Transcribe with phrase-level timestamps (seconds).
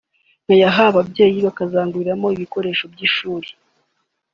[0.45, 3.49] nkayaha ababyeyi bakazayanguriramo ibikoresho by’ishuri